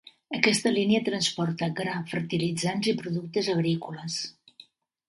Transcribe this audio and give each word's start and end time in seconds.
Aquesta 0.35 0.71
línia 0.77 1.01
transporta 1.09 1.69
gra, 1.81 1.99
fertilitzants 2.15 2.91
i 2.95 2.99
productes 3.05 3.53
agrícoles. 3.59 4.19